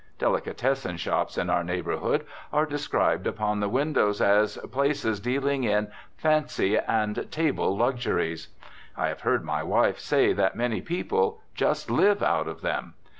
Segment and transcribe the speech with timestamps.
[0.17, 6.75] Delicatessen shops in our neighbourhood are described upon the windows as places dealing in "fancy
[6.79, 8.47] and table luxuries."
[8.97, 12.95] I have heard my wife say that many people "just live out of them."